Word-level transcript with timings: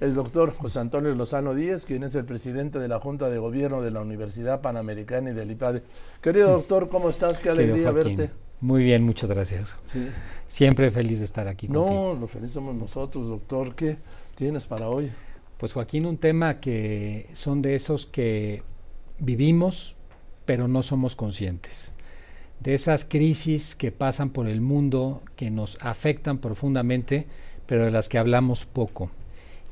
el 0.00 0.14
doctor 0.14 0.54
José 0.54 0.78
Antonio 0.78 1.14
Lozano 1.14 1.54
Díez, 1.54 1.86
quien 1.86 2.02
es 2.04 2.14
el 2.14 2.24
presidente 2.24 2.78
de 2.78 2.88
la 2.88 3.00
Junta 3.00 3.30
de 3.30 3.38
Gobierno 3.38 3.80
de 3.80 3.90
la 3.90 4.00
Universidad 4.00 4.60
Panamericana 4.60 5.30
y 5.30 5.34
del 5.34 5.50
IPADE. 5.50 5.82
Querido 6.20 6.52
doctor, 6.52 6.88
¿cómo 6.88 7.08
estás? 7.08 7.38
Qué 7.38 7.48
alegría 7.48 7.90
verte. 7.90 8.30
Muy 8.60 8.84
bien, 8.84 9.04
muchas 9.04 9.30
gracias. 9.30 9.76
Siempre 10.48 10.90
feliz 10.90 11.18
de 11.18 11.24
estar 11.24 11.48
aquí. 11.48 11.68
No, 11.68 12.14
lo 12.14 12.26
feliz 12.26 12.52
somos 12.52 12.74
nosotros, 12.74 13.28
doctor. 13.28 13.74
¿Qué 13.74 13.98
tienes 14.34 14.66
para 14.66 14.88
hoy? 14.88 15.10
Pues 15.58 15.72
Joaquín, 15.72 16.04
un 16.04 16.18
tema 16.18 16.60
que 16.60 17.28
son 17.32 17.62
de 17.62 17.74
esos 17.74 18.04
que 18.04 18.62
vivimos, 19.18 19.94
pero 20.44 20.68
no 20.68 20.82
somos 20.82 21.16
conscientes. 21.16 21.94
De 22.60 22.74
esas 22.74 23.04
crisis 23.04 23.74
que 23.74 23.92
pasan 23.92 24.30
por 24.30 24.48
el 24.48 24.60
mundo, 24.60 25.22
que 25.36 25.50
nos 25.50 25.78
afectan 25.80 26.38
profundamente, 26.38 27.26
pero 27.66 27.84
de 27.84 27.90
las 27.90 28.08
que 28.08 28.18
hablamos 28.18 28.66
poco 28.66 29.10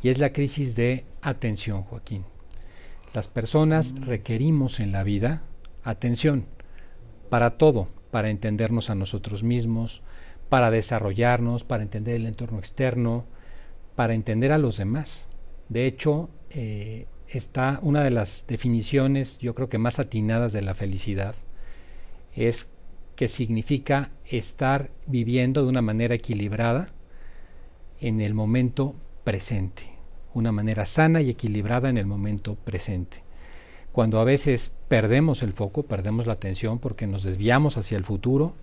y 0.04 0.10
es 0.10 0.18
la 0.18 0.34
crisis 0.34 0.76
de 0.76 1.06
atención, 1.22 1.82
Joaquín. 1.82 2.26
Las 3.14 3.26
personas 3.26 3.94
mm. 3.94 4.02
requerimos 4.04 4.78
en 4.78 4.92
la 4.92 5.02
vida 5.02 5.44
atención 5.82 6.44
para 7.30 7.56
todo, 7.56 7.88
para 8.10 8.28
entendernos 8.28 8.90
a 8.90 8.94
nosotros 8.94 9.42
mismos, 9.42 10.02
para 10.50 10.70
desarrollarnos, 10.70 11.64
para 11.64 11.82
entender 11.82 12.16
el 12.16 12.26
entorno 12.26 12.58
externo, 12.58 13.24
para 13.96 14.12
entender 14.12 14.52
a 14.52 14.58
los 14.58 14.76
demás. 14.76 15.28
De 15.70 15.86
hecho, 15.86 16.28
eh, 16.50 17.06
está 17.26 17.78
una 17.80 18.04
de 18.04 18.10
las 18.10 18.44
definiciones, 18.46 19.38
yo 19.38 19.54
creo 19.54 19.70
que 19.70 19.78
más 19.78 19.98
atinadas 20.00 20.52
de 20.52 20.60
la 20.60 20.74
felicidad, 20.74 21.34
es 22.34 22.68
que 23.16 23.28
significa 23.28 24.10
estar 24.26 24.90
viviendo 25.06 25.62
de 25.62 25.68
una 25.70 25.80
manera 25.80 26.14
equilibrada 26.14 26.90
en 28.02 28.20
el 28.20 28.34
momento 28.34 28.96
presente 29.24 29.93
una 30.34 30.52
manera 30.52 30.84
sana 30.84 31.22
y 31.22 31.30
equilibrada 31.30 31.88
en 31.88 31.96
el 31.96 32.06
momento 32.06 32.56
presente. 32.56 33.22
Cuando 33.92 34.18
a 34.18 34.24
veces 34.24 34.72
perdemos 34.88 35.42
el 35.42 35.52
foco, 35.52 35.84
perdemos 35.84 36.26
la 36.26 36.32
atención 36.34 36.80
porque 36.80 37.06
nos 37.06 37.22
desviamos 37.22 37.76
hacia 37.76 37.96
el 37.96 38.04
futuro, 38.04 38.54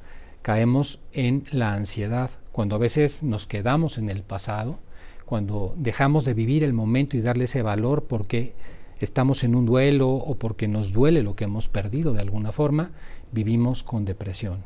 caemos 0.41 0.99
en 1.13 1.45
la 1.51 1.73
ansiedad. 1.73 2.29
Cuando 2.51 2.75
a 2.75 2.79
veces 2.79 3.23
nos 3.23 3.47
quedamos 3.47 3.97
en 3.97 4.09
el 4.09 4.23
pasado, 4.23 4.79
cuando 5.25 5.73
dejamos 5.77 6.25
de 6.25 6.33
vivir 6.33 6.65
el 6.65 6.73
momento 6.73 7.15
y 7.15 7.21
darle 7.21 7.45
ese 7.45 7.61
valor 7.61 8.03
porque 8.03 8.53
estamos 8.99 9.45
en 9.45 9.55
un 9.55 9.65
duelo 9.65 10.09
o 10.09 10.35
porque 10.35 10.67
nos 10.67 10.91
duele 10.91 11.23
lo 11.23 11.37
que 11.37 11.45
hemos 11.45 11.69
perdido 11.69 12.11
de 12.11 12.21
alguna 12.21 12.51
forma, 12.51 12.91
vivimos 13.31 13.83
con 13.83 14.03
depresión. 14.03 14.65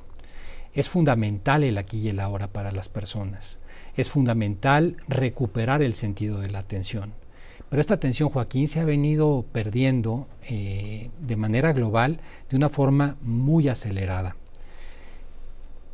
Es 0.73 0.89
fundamental 0.89 1.63
el 1.63 1.77
aquí 1.77 1.99
y 1.99 2.09
el 2.09 2.19
ahora 2.19 2.47
para 2.47 2.71
las 2.71 2.89
personas 2.89 3.59
es 3.95 4.09
fundamental 4.09 4.97
recuperar 5.07 5.81
el 5.81 5.93
sentido 5.93 6.39
de 6.39 6.49
la 6.49 6.59
atención. 6.59 7.13
Pero 7.69 7.81
esta 7.81 7.95
atención, 7.95 8.29
Joaquín, 8.29 8.67
se 8.67 8.79
ha 8.79 8.85
venido 8.85 9.45
perdiendo 9.51 10.27
eh, 10.47 11.09
de 11.19 11.35
manera 11.35 11.73
global 11.73 12.19
de 12.49 12.57
una 12.57 12.69
forma 12.69 13.17
muy 13.21 13.67
acelerada. 13.67 14.35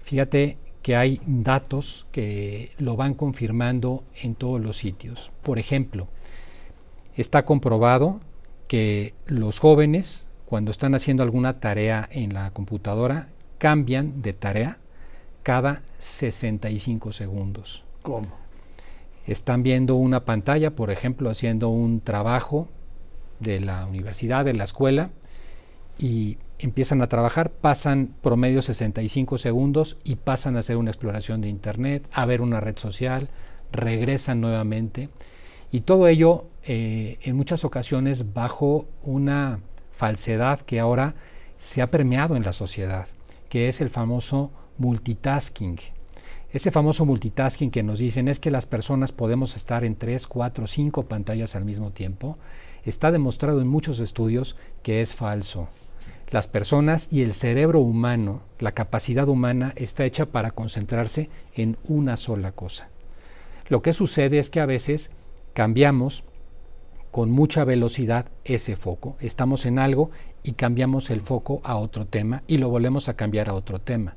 Fíjate 0.03 0.57
que 0.81 0.95
hay 0.95 1.21
datos 1.25 2.07
que 2.11 2.71
lo 2.77 2.95
van 2.95 3.13
confirmando 3.13 4.03
en 4.21 4.35
todos 4.35 4.59
los 4.59 4.77
sitios. 4.77 5.31
Por 5.43 5.59
ejemplo, 5.59 6.07
está 7.15 7.45
comprobado 7.45 8.19
que 8.67 9.13
los 9.25 9.59
jóvenes, 9.59 10.29
cuando 10.45 10.71
están 10.71 10.95
haciendo 10.95 11.23
alguna 11.23 11.59
tarea 11.59 12.09
en 12.11 12.33
la 12.33 12.51
computadora, 12.51 13.29
cambian 13.57 14.21
de 14.21 14.33
tarea 14.33 14.79
cada 15.43 15.83
65 15.97 17.11
segundos. 17.11 17.83
¿Cómo? 18.01 18.27
Están 19.27 19.63
viendo 19.63 19.95
una 19.95 20.25
pantalla, 20.25 20.75
por 20.75 20.91
ejemplo, 20.91 21.29
haciendo 21.29 21.69
un 21.69 22.01
trabajo 22.01 22.67
de 23.39 23.59
la 23.59 23.85
universidad, 23.85 24.45
de 24.45 24.53
la 24.53 24.63
escuela, 24.63 25.11
y 25.97 26.37
empiezan 26.57 27.01
a 27.01 27.07
trabajar, 27.07 27.51
pasan 27.51 28.15
promedio 28.21 28.61
65 28.61 29.37
segundos 29.37 29.97
y 30.03 30.15
pasan 30.15 30.55
a 30.55 30.59
hacer 30.59 30.77
una 30.77 30.91
exploración 30.91 31.41
de 31.41 31.49
Internet, 31.49 32.07
a 32.11 32.25
ver 32.25 32.41
una 32.41 32.59
red 32.59 32.77
social, 32.77 33.29
regresan 33.71 34.41
nuevamente. 34.41 35.09
Y 35.71 35.81
todo 35.81 36.07
ello 36.07 36.45
eh, 36.63 37.17
en 37.21 37.35
muchas 37.35 37.63
ocasiones 37.65 38.33
bajo 38.33 38.87
una 39.03 39.59
falsedad 39.91 40.61
que 40.61 40.79
ahora 40.79 41.15
se 41.57 41.81
ha 41.81 41.91
permeado 41.91 42.35
en 42.35 42.43
la 42.43 42.53
sociedad, 42.53 43.07
que 43.49 43.67
es 43.67 43.81
el 43.81 43.89
famoso 43.89 44.51
multitasking. 44.77 45.77
Ese 46.53 46.69
famoso 46.69 47.05
multitasking 47.05 47.71
que 47.71 47.81
nos 47.81 47.99
dicen 47.99 48.27
es 48.27 48.41
que 48.41 48.51
las 48.51 48.65
personas 48.65 49.13
podemos 49.13 49.55
estar 49.55 49.85
en 49.85 49.95
tres, 49.95 50.27
cuatro, 50.27 50.67
cinco 50.67 51.03
pantallas 51.03 51.55
al 51.55 51.63
mismo 51.63 51.91
tiempo, 51.91 52.37
está 52.83 53.09
demostrado 53.11 53.61
en 53.61 53.69
muchos 53.69 53.99
estudios 53.99 54.57
que 54.83 55.01
es 55.01 55.15
falso. 55.15 55.69
Las 56.29 56.47
personas 56.47 57.07
y 57.09 57.21
el 57.21 57.33
cerebro 57.33 57.79
humano, 57.79 58.41
la 58.59 58.73
capacidad 58.73 59.29
humana 59.29 59.71
está 59.77 60.03
hecha 60.03 60.25
para 60.25 60.51
concentrarse 60.51 61.29
en 61.55 61.77
una 61.85 62.17
sola 62.17 62.51
cosa. 62.51 62.89
Lo 63.69 63.81
que 63.81 63.93
sucede 63.93 64.37
es 64.37 64.49
que 64.49 64.59
a 64.59 64.65
veces 64.65 65.09
cambiamos 65.53 66.25
con 67.11 67.31
mucha 67.31 67.63
velocidad 67.63 68.25
ese 68.43 68.75
foco. 68.75 69.15
Estamos 69.21 69.65
en 69.65 69.79
algo 69.79 70.11
y 70.43 70.53
cambiamos 70.53 71.11
el 71.11 71.21
foco 71.21 71.61
a 71.63 71.77
otro 71.77 72.07
tema 72.07 72.43
y 72.47 72.57
lo 72.57 72.69
volvemos 72.69 73.07
a 73.07 73.15
cambiar 73.15 73.49
a 73.49 73.53
otro 73.53 73.79
tema. 73.79 74.15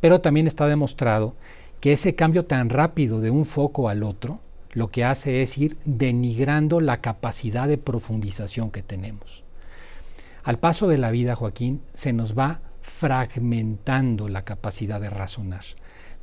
Pero 0.00 0.20
también 0.20 0.46
está 0.46 0.66
demostrado 0.66 1.34
que 1.86 1.92
ese 1.92 2.16
cambio 2.16 2.46
tan 2.46 2.68
rápido 2.68 3.20
de 3.20 3.30
un 3.30 3.46
foco 3.46 3.88
al 3.88 4.02
otro 4.02 4.40
lo 4.72 4.90
que 4.90 5.04
hace 5.04 5.42
es 5.42 5.56
ir 5.56 5.76
denigrando 5.84 6.80
la 6.80 7.00
capacidad 7.00 7.68
de 7.68 7.78
profundización 7.78 8.72
que 8.72 8.82
tenemos. 8.82 9.44
Al 10.42 10.58
paso 10.58 10.88
de 10.88 10.98
la 10.98 11.12
vida, 11.12 11.36
Joaquín, 11.36 11.82
se 11.94 12.12
nos 12.12 12.36
va 12.36 12.60
fragmentando 12.82 14.28
la 14.28 14.44
capacidad 14.44 15.00
de 15.00 15.10
razonar. 15.10 15.62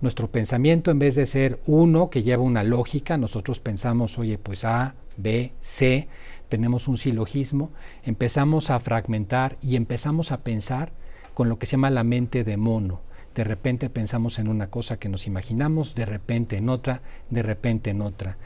Nuestro 0.01 0.29
pensamiento, 0.29 0.91
en 0.91 0.99
vez 0.99 1.15
de 1.15 1.25
ser 1.25 1.61
uno 1.65 2.09
que 2.09 2.23
lleva 2.23 2.43
una 2.43 2.63
lógica, 2.63 3.15
nosotros 3.15 3.61
pensamos, 3.61 4.19
oye, 4.19 4.37
pues 4.37 4.65
A, 4.65 4.95
B, 5.15 5.53
C, 5.61 6.09
tenemos 6.49 6.89
un 6.89 6.97
silogismo, 6.97 7.71
empezamos 8.03 8.69
a 8.69 8.81
fragmentar 8.81 9.55
y 9.61 9.77
empezamos 9.77 10.33
a 10.33 10.41
pensar 10.41 10.91
con 11.33 11.47
lo 11.47 11.57
que 11.57 11.67
se 11.67 11.77
llama 11.77 11.89
la 11.89 12.03
mente 12.03 12.43
de 12.43 12.57
mono 12.57 13.12
de 13.35 13.43
repente 13.43 13.89
pensamos 13.89 14.39
en 14.39 14.47
una 14.47 14.69
cosa 14.69 14.97
que 14.97 15.09
nos 15.09 15.27
imaginamos, 15.27 15.95
de 15.95 16.05
repente 16.05 16.57
en 16.57 16.69
otra, 16.69 17.01
de 17.29 17.43
repente 17.43 17.89
en 17.89 18.01
otra. 18.01 18.37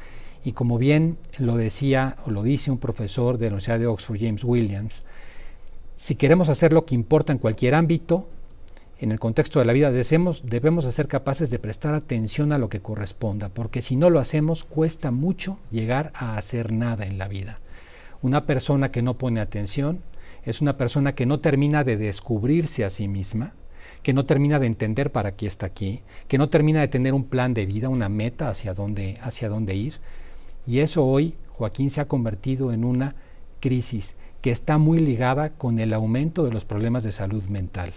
Y 0.44 0.54
como 0.54 0.78
bien 0.78 1.18
lo 1.38 1.58
decía 1.58 2.16
o 2.26 2.32
lo 2.32 2.44
dice 2.44 2.72
un 2.72 2.78
profesor 2.78 3.38
de 3.38 3.48
la 3.48 3.54
Universidad 3.54 3.80
de 3.80 3.88
Oxford, 3.88 4.20
James 4.20 4.44
Williams, 4.44 5.04
si 5.98 6.16
queremos 6.16 6.50
hacer 6.50 6.74
lo 6.74 6.86
que 6.86 6.96
importa 6.96 7.34
en 7.34 7.40
cualquier 7.40 7.76
ámbito, 7.76 8.30
en 9.00 9.12
el 9.12 9.20
contexto 9.20 9.60
de 9.60 9.66
la 9.66 9.74
vida, 9.74 9.92
debemos, 9.92 10.42
debemos 10.46 10.86
ser 10.94 11.08
capaces 11.08 11.50
de 11.50 11.60
prestar 11.60 11.94
atención 11.94 12.52
a 12.52 12.58
lo 12.58 12.70
que 12.70 12.80
corresponda, 12.80 13.50
porque 13.50 13.82
si 13.82 13.96
no 13.96 14.10
lo 14.10 14.20
hacemos, 14.20 14.64
cuesta 14.64 15.12
mucho 15.12 15.60
llegar 15.70 16.12
a 16.16 16.38
hacer 16.38 16.72
nada 16.72 17.06
en 17.06 17.18
la 17.18 17.28
vida. 17.28 17.60
Una 18.22 18.46
persona 18.46 18.92
que 18.92 19.04
no 19.04 19.16
pone 19.16 19.40
atención 19.40 20.02
es 20.46 20.62
una 20.62 20.78
persona 20.78 21.14
que 21.14 21.26
no 21.26 21.40
termina 21.40 21.84
de 21.84 21.98
descubrirse 21.98 22.86
a 22.86 22.90
sí 22.90 23.08
misma, 23.08 23.54
que 24.04 24.14
no 24.14 24.26
termina 24.26 24.60
de 24.60 24.68
entender 24.68 25.12
para 25.12 25.36
qué 25.36 25.48
está 25.48 25.66
aquí, 25.66 26.02
que 26.28 26.38
no 26.38 26.50
termina 26.50 26.82
de 26.82 26.88
tener 26.88 27.14
un 27.14 27.26
plan 27.26 27.54
de 27.54 27.66
vida, 27.66 27.90
una 27.90 28.10
meta 28.10 28.50
hacia 28.50 28.74
dónde, 28.74 29.18
hacia 29.22 29.50
dónde 29.50 29.76
ir. 29.76 29.96
Y 30.66 30.80
eso 30.80 31.06
hoy, 31.06 31.36
Joaquín, 31.50 31.90
se 31.90 32.02
ha 32.02 32.08
convertido 32.08 32.72
en 32.72 32.86
una 32.86 33.16
crisis 33.60 34.16
que 34.42 34.52
está 34.52 34.78
muy 34.78 35.00
ligada 35.00 35.50
con 35.50 35.80
el 35.80 35.94
aumento 35.94 36.46
de 36.46 36.52
los 36.52 36.66
problemas 36.66 37.04
de 37.04 37.12
salud 37.12 37.44
mental. 37.46 37.94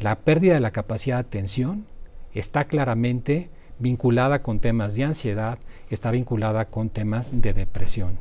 La 0.00 0.20
pérdida 0.20 0.54
de 0.54 0.60
la 0.60 0.70
capacidad 0.70 1.16
de 1.16 1.20
atención 1.20 1.86
está 2.34 2.64
claramente 2.64 3.50
vinculada 3.78 4.42
con 4.42 4.60
temas 4.60 4.94
de 4.94 5.04
ansiedad, 5.04 5.58
está 5.90 6.10
vinculada 6.10 6.66
con 6.66 6.90
temas 6.90 7.40
de 7.40 7.52
depresión. 7.52 8.18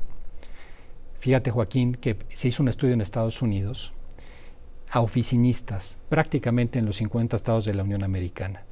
Fíjate, 1.20 1.52
Joaquín, 1.52 1.96
que 1.96 2.18
se 2.34 2.48
hizo 2.48 2.64
un 2.64 2.70
estudio 2.70 2.94
en 2.94 3.02
Estados 3.02 3.42
Unidos 3.42 3.94
a 4.96 5.02
oficinistas, 5.02 5.98
prácticamente 6.08 6.80
en 6.80 6.86
los 6.86 6.96
50 6.96 7.36
estados 7.36 7.66
de 7.66 7.74
la 7.74 7.84
Unión 7.84 8.02
Americana. 8.02 8.64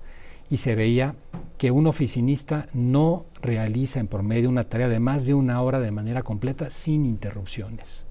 Y 0.50 0.56
se 0.56 0.74
veía 0.74 1.16
que 1.58 1.70
un 1.70 1.86
oficinista 1.86 2.68
no 2.74 3.26
realiza 3.42 4.00
en 4.00 4.08
promedio 4.08 4.48
una 4.48 4.64
tarea 4.64 4.88
de 4.88 5.02
más 5.02 5.26
de 5.26 5.34
una 5.34 5.62
hora 5.62 5.82
de 5.82 5.92
manera 5.92 6.24
completa 6.24 6.70
sin 6.70 7.06
interrupciones. 7.06 8.06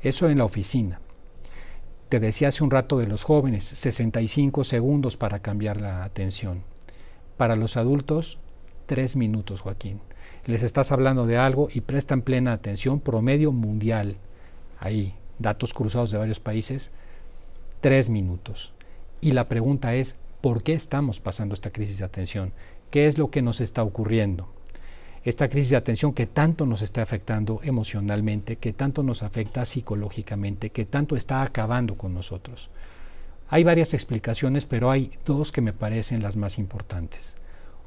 Eso 0.00 0.28
en 0.28 0.38
la 0.38 0.44
oficina. 0.44 1.00
Te 2.08 2.20
decía 2.20 2.46
hace 2.46 2.62
un 2.62 2.70
rato 2.70 2.98
de 2.98 3.08
los 3.08 3.24
jóvenes, 3.24 3.64
65 3.64 4.62
segundos 4.62 5.16
para 5.16 5.40
cambiar 5.40 5.80
la 5.80 6.04
atención. 6.04 6.62
Para 7.36 7.56
los 7.56 7.76
adultos, 7.76 8.38
3 8.86 9.16
minutos, 9.16 9.60
Joaquín. 9.62 9.98
Les 10.46 10.62
estás 10.62 10.92
hablando 10.92 11.26
de 11.26 11.36
algo 11.36 11.66
y 11.68 11.80
prestan 11.80 12.22
plena 12.22 12.52
atención, 12.52 13.00
promedio 13.00 13.50
mundial, 13.50 14.18
ahí, 14.78 15.16
datos 15.42 15.74
cruzados 15.74 16.10
de 16.10 16.18
varios 16.18 16.40
países, 16.40 16.90
tres 17.80 18.08
minutos. 18.08 18.72
Y 19.20 19.32
la 19.32 19.48
pregunta 19.48 19.94
es, 19.94 20.16
¿por 20.40 20.62
qué 20.62 20.72
estamos 20.72 21.20
pasando 21.20 21.54
esta 21.54 21.70
crisis 21.70 21.98
de 21.98 22.04
atención? 22.04 22.52
¿Qué 22.90 23.06
es 23.06 23.18
lo 23.18 23.30
que 23.30 23.42
nos 23.42 23.60
está 23.60 23.82
ocurriendo? 23.82 24.48
esta 25.24 25.48
crisis 25.48 25.70
de 25.70 25.76
atención 25.76 26.12
que 26.12 26.26
tanto 26.26 26.66
nos 26.66 26.82
está 26.82 27.02
afectando 27.02 27.60
emocionalmente, 27.62 28.56
que 28.56 28.72
tanto 28.72 29.02
nos 29.02 29.22
afecta 29.22 29.64
psicológicamente, 29.64 30.70
que 30.70 30.84
tanto 30.84 31.16
está 31.16 31.42
acabando 31.42 31.96
con 31.96 32.12
nosotros. 32.12 32.70
Hay 33.48 33.64
varias 33.64 33.94
explicaciones, 33.94 34.64
pero 34.64 34.90
hay 34.90 35.10
dos 35.24 35.52
que 35.52 35.60
me 35.60 35.72
parecen 35.72 36.22
las 36.22 36.36
más 36.36 36.58
importantes. 36.58 37.36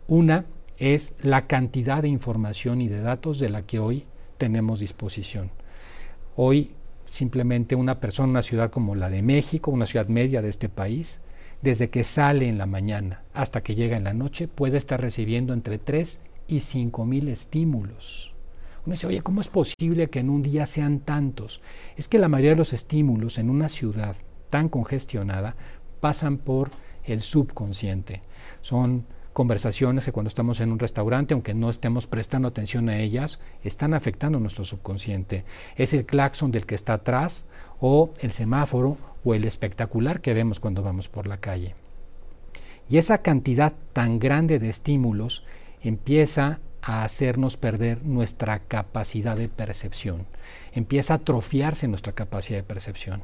Una 0.08 0.46
es 0.78 1.14
la 1.22 1.48
cantidad 1.48 2.04
de 2.04 2.08
información 2.08 2.82
y 2.82 2.88
de 2.88 3.02
datos 3.02 3.40
de 3.40 3.50
la 3.50 3.64
que 3.64 3.80
hoy 3.80 4.06
tenemos 4.38 4.80
disposición. 4.80 5.52
Hoy 6.38 6.72
simplemente 7.06 7.76
una 7.76 8.00
persona, 8.00 8.30
una 8.30 8.42
ciudad 8.42 8.70
como 8.70 8.96
la 8.96 9.10
de 9.10 9.22
México, 9.22 9.72
una 9.72 9.86
ciudad 9.86 10.08
media 10.08 10.42
de 10.42 10.50
este 10.50 10.70
país, 10.70 11.22
desde 11.62 11.90
que 11.90 12.04
sale 12.04 12.48
en 12.48 12.58
la 12.58 12.66
mañana 12.66 13.24
hasta 13.34 13.64
que 13.64 13.76
llega 13.76 13.98
en 13.98 14.04
la 14.04 14.14
noche, 14.14 14.48
puede 14.48 14.78
estar 14.78 15.02
recibiendo 15.02 15.54
entre 15.54 15.78
3 15.78 16.20
y 16.48 16.60
5 16.60 17.06
mil 17.06 17.30
estímulos. 17.30 18.34
Uno 18.86 18.94
dice, 18.94 19.08
oye, 19.08 19.22
¿cómo 19.22 19.42
es 19.42 19.48
posible 19.48 20.10
que 20.10 20.20
en 20.20 20.30
un 20.30 20.44
día 20.44 20.68
sean 20.68 21.00
tantos? 21.00 21.62
Es 21.98 22.08
que 22.08 22.20
la 22.20 22.30
mayoría 22.30 22.52
de 22.52 22.58
los 22.58 22.74
estímulos 22.74 23.40
en 23.40 23.50
una 23.50 23.68
ciudad 23.68 24.16
tan 24.52 24.70
congestionada 24.70 25.56
pasan 26.02 26.38
por 26.38 26.70
el 27.04 27.22
subconsciente. 27.22 28.22
Son 28.62 29.06
conversaciones 29.36 30.06
que 30.06 30.14
cuando 30.14 30.30
estamos 30.30 30.62
en 30.62 30.72
un 30.72 30.80
restaurante, 30.80 31.34
aunque 31.34 31.54
no 31.54 31.70
estemos 31.70 32.08
prestando 32.08 32.48
atención 32.48 32.88
a 32.88 33.00
ellas, 33.00 33.42
están 33.66 33.94
afectando 33.94 34.40
nuestro 34.40 34.64
subconsciente. 34.64 35.44
Es 35.76 35.94
el 35.94 36.06
claxon 36.06 36.52
del 36.52 36.66
que 36.66 36.74
está 36.74 36.94
atrás 36.94 37.46
o 37.82 38.12
el 38.22 38.32
semáforo 38.32 38.98
o 39.26 39.34
el 39.34 39.44
espectacular 39.44 40.22
que 40.22 40.34
vemos 40.34 40.62
cuando 40.62 40.84
vamos 40.84 41.10
por 41.10 41.28
la 41.28 41.42
calle. 41.42 41.76
Y 42.88 42.98
esa 42.98 43.18
cantidad 43.18 43.74
tan 43.92 44.20
grande 44.20 44.58
de 44.58 44.70
estímulos 44.70 45.44
empieza 45.82 46.62
a 46.82 47.04
hacernos 47.04 47.58
perder 47.58 48.06
nuestra 48.06 48.60
capacidad 48.60 49.36
de 49.36 49.50
percepción, 49.50 50.28
empieza 50.72 51.14
a 51.14 51.18
atrofiarse 51.18 51.90
nuestra 51.90 52.14
capacidad 52.14 52.60
de 52.60 52.64
percepción. 52.64 53.22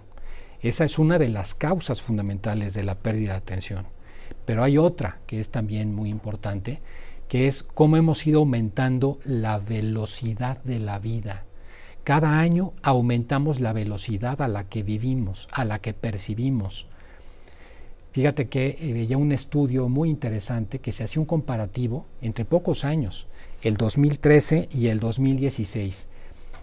Esa 0.60 0.84
es 0.84 1.00
una 1.00 1.20
de 1.20 1.30
las 1.30 1.56
causas 1.56 2.02
fundamentales 2.02 2.74
de 2.74 2.84
la 2.84 2.96
pérdida 2.96 3.32
de 3.32 3.38
atención. 3.38 4.01
Pero 4.46 4.64
hay 4.64 4.78
otra 4.78 5.20
que 5.28 5.40
es 5.40 5.50
también 5.50 5.94
muy 5.94 6.10
importante, 6.10 6.82
que 7.28 7.48
es 7.48 7.64
cómo 7.64 7.98
hemos 7.98 8.26
ido 8.28 8.40
aumentando 8.40 9.20
la 9.24 9.58
velocidad 9.60 10.62
de 10.64 10.80
la 10.80 11.00
vida. 11.00 11.46
Cada 12.04 12.40
año 12.40 12.74
aumentamos 12.82 13.60
la 13.60 13.74
velocidad 13.74 14.42
a 14.42 14.48
la 14.48 14.66
que 14.66 14.84
vivimos, 14.84 15.48
a 15.52 15.66
la 15.66 15.80
que 15.80 15.94
percibimos. 15.94 16.88
Fíjate 18.12 18.50
que 18.50 18.78
eh, 18.80 18.94
veía 18.94 19.18
un 19.18 19.32
estudio 19.32 19.88
muy 19.88 20.10
interesante 20.10 20.80
que 20.80 20.92
se 20.92 21.04
hacía 21.04 21.22
un 21.22 21.26
comparativo 21.26 22.06
entre 22.22 22.44
pocos 22.44 22.84
años, 22.84 23.28
el 23.62 23.78
2013 23.78 24.68
y 24.72 24.88
el 24.88 25.00
2016. 25.00 26.08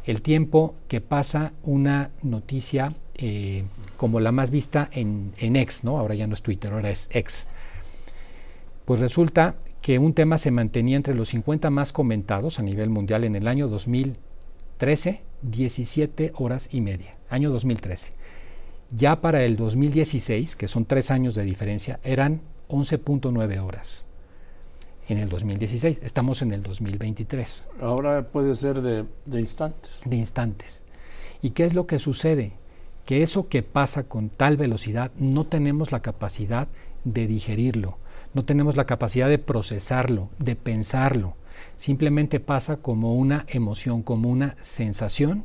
El 0.09 0.23
tiempo 0.23 0.75
que 0.89 1.03
pasa 1.03 1.53
una 1.63 2.13
noticia 2.23 2.95
eh, 3.17 3.65
como 3.99 4.21
la 4.21 4.33
más 4.33 4.51
vista 4.51 4.89
en, 4.91 5.35
en 5.37 5.55
X, 5.55 5.85
¿no? 5.85 5.99
Ahora 5.99 6.15
ya 6.15 6.27
no 6.27 6.33
es 6.33 6.41
Twitter, 6.41 6.73
ahora 6.73 6.89
es 6.89 7.11
X. 7.13 7.47
Pues 8.87 9.01
resulta 9.01 9.57
que 9.83 9.99
un 9.99 10.15
tema 10.15 10.39
se 10.39 10.51
mantenía 10.51 10.97
entre 10.97 11.15
los 11.15 11.29
50 11.29 11.69
más 11.69 11.93
comentados 11.93 12.59
a 12.59 12.63
nivel 12.63 12.89
mundial 12.89 13.23
en 13.25 13.37
el 13.37 13.47
año 13.47 13.69
2013, 13.69 15.21
17 15.43 16.33
horas 16.37 16.71
y 16.73 16.81
media, 16.81 17.15
año 17.29 17.51
2013. 17.51 18.15
Ya 18.89 19.21
para 19.21 19.45
el 19.45 19.57
2016, 19.57 20.57
que 20.57 20.69
son 20.69 20.87
tres 20.87 21.11
años 21.11 21.35
de 21.35 21.43
diferencia, 21.43 22.01
eran 22.03 22.41
11.9 22.71 23.63
horas. 23.63 24.08
En 25.09 25.19
el 25.19 25.29
2016, 25.29 26.01
estamos 26.03 26.43
en 26.43 26.53
el 26.53 26.63
2023. 26.63 27.67
Ahora 27.81 28.29
puede 28.29 28.55
ser 28.55 28.83
de, 28.83 29.07
de 29.25 29.41
instantes. 29.41 30.03
De 30.05 30.17
instantes. 30.17 30.85
¿Y 31.41 31.51
qué 31.51 31.65
es 31.65 31.75
lo 31.75 31.87
que 31.87 31.99
sucede? 31.99 32.53
Que 33.07 33.23
eso 33.23 33.49
que 33.49 33.63
pasa 33.63 34.05
con 34.05 34.29
tal 34.29 34.57
velocidad 34.57 35.11
no 35.17 35.45
tenemos 35.45 35.93
la 35.93 36.03
capacidad 36.03 36.69
de 37.05 37.27
digerirlo 37.27 37.97
no 38.35 38.45
tenemos 38.45 38.77
la 38.77 38.85
capacidad 38.85 39.29
de 39.29 39.39
procesarlo, 39.39 40.29
de 40.39 40.57
pensarlo. 40.57 41.35
Simplemente 41.77 42.41
pasa 42.41 42.77
como 42.77 43.15
una 43.15 43.45
emoción, 43.49 44.03
como 44.03 44.29
una 44.29 44.57
sensación 44.61 45.45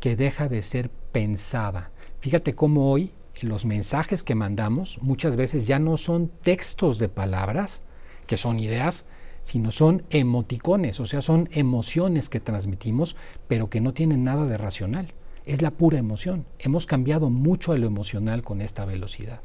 que 0.00 0.16
deja 0.16 0.48
de 0.48 0.62
ser 0.62 0.90
pensada. 1.12 1.90
Fíjate 2.20 2.54
cómo 2.54 2.90
hoy 2.90 3.12
los 3.40 3.64
mensajes 3.64 4.22
que 4.22 4.34
mandamos 4.34 4.98
muchas 5.02 5.36
veces 5.36 5.66
ya 5.66 5.78
no 5.78 5.96
son 5.96 6.28
textos 6.28 6.98
de 6.98 7.08
palabras, 7.08 7.82
que 8.24 8.36
son 8.36 8.58
ideas, 8.58 9.06
sino 9.42 9.70
son 9.70 10.04
emoticones, 10.10 11.00
o 11.00 11.04
sea, 11.04 11.22
son 11.22 11.48
emociones 11.52 12.28
que 12.28 12.40
transmitimos, 12.40 13.14
pero 13.46 13.68
que 13.68 13.80
no 13.80 13.92
tienen 13.92 14.24
nada 14.24 14.46
de 14.46 14.56
racional. 14.56 15.12
Es 15.44 15.60
la 15.60 15.70
pura 15.70 15.98
emoción. 15.98 16.46
Hemos 16.58 16.86
cambiado 16.86 17.28
mucho 17.28 17.72
a 17.72 17.78
lo 17.78 17.86
emocional 17.86 18.42
con 18.42 18.62
esta 18.62 18.86
velocidad. 18.86 19.40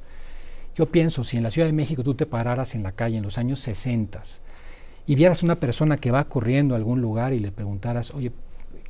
Yo 0.74 0.86
pienso, 0.86 1.26
si 1.26 1.36
en 1.36 1.44
la 1.44 1.52
Ciudad 1.52 1.68
de 1.68 1.74
México 1.74 2.04
tú 2.04 2.16
te 2.16 2.26
pararas 2.26 2.74
en 2.76 2.84
la 2.84 2.94
calle 2.94 3.18
en 3.18 3.24
los 3.24 3.38
años 3.38 3.60
60 3.60 4.22
y 5.06 5.16
vieras 5.16 5.44
una 5.44 5.60
persona 5.60 5.98
que 5.98 6.12
va 6.12 6.30
corriendo 6.30 6.74
a 6.74 6.78
algún 6.78 7.02
lugar 7.02 7.34
y 7.34 7.40
le 7.40 7.52
preguntaras, 7.52 8.12
oye, 8.12 8.32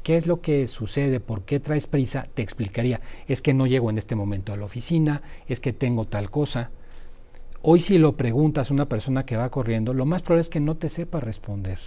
¿qué 0.03 0.18
es 0.18 0.27
lo 0.27 0.41
que 0.41 0.68
sucede? 0.68 1.19
¿Por 1.19 1.44
qué 1.44 1.59
traes 1.59 1.88
prisa? 1.88 2.27
Te 2.33 2.44
explicaría, 2.44 3.01
es 3.27 3.41
que 3.41 3.56
no 3.56 3.65
llego 3.65 3.89
en 3.89 3.97
este 3.97 4.15
momento 4.15 4.53
a 4.53 4.57
la 4.57 4.65
oficina, 4.65 5.24
es 5.47 5.59
que 5.59 5.74
tengo 5.74 6.06
tal 6.06 6.30
cosa. 6.30 6.69
Hoy 7.61 7.79
si 7.79 7.97
lo 7.97 8.15
preguntas 8.15 8.69
a 8.69 8.73
una 8.73 8.88
persona 8.88 9.25
que 9.25 9.38
va 9.38 9.50
corriendo, 9.50 9.94
lo 9.94 10.06
más 10.06 10.21
probable 10.21 10.41
es 10.41 10.50
que 10.50 10.59
no 10.59 10.77
te 10.77 10.89
sepa 10.89 11.19
responder. 11.19 11.79